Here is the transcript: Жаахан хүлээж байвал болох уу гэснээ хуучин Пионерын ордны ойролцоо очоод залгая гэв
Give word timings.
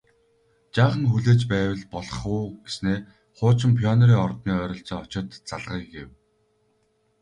Жаахан 0.75 1.03
хүлээж 1.11 1.41
байвал 1.51 1.83
болох 1.93 2.21
уу 2.35 2.45
гэснээ 2.65 2.99
хуучин 3.37 3.71
Пионерын 3.77 4.23
ордны 4.27 4.51
ойролцоо 4.63 4.97
очоод 5.05 5.29
залгая 5.49 5.81
гэв 5.93 6.09